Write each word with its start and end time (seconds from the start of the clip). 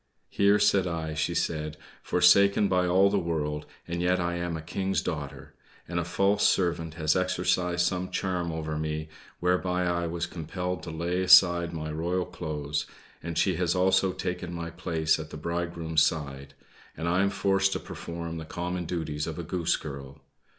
"Here 0.29 0.57
sit 0.57 0.87
I," 0.87 1.13
she 1.13 1.35
said 1.35 1.77
"forsaken 2.01 2.67
by 2.67 2.87
all 2.87 3.11
the 3.11 3.19
world, 3.19 3.67
and 3.87 4.01
yet 4.01 4.19
I 4.19 4.33
am 4.33 4.57
a 4.57 4.61
King's 4.63 4.99
daughter; 4.99 5.53
and 5.87 5.99
a 5.99 6.03
false 6.03 6.41
servant 6.41 6.95
has 6.95 7.15
exercised 7.15 7.85
some 7.85 8.09
charm 8.09 8.51
over 8.51 8.79
me, 8.79 9.09
whereby 9.39 9.83
I 9.85 10.07
was 10.07 10.25
compelled 10.25 10.81
to 10.81 10.89
lay 10.89 11.21
aside 11.21 11.71
my 11.71 11.91
royal 11.91 12.25
clothes; 12.25 12.87
and 13.21 13.37
she 13.37 13.57
has 13.57 13.75
also 13.75 14.11
taken 14.11 14.51
my 14.55 14.71
place 14.71 15.19
at 15.19 15.29
the 15.29 15.37
bridegroom's 15.37 16.01
side, 16.01 16.55
and 16.97 17.07
I 17.07 17.21
am 17.21 17.29
forced 17.29 17.71
to 17.73 17.79
perform 17.79 18.37
the 18.37 18.45
common 18.45 18.85
duties 18.85 19.27
of 19.27 19.37
a 19.37 19.43
Goose 19.43 19.77
Girl. 19.77 20.19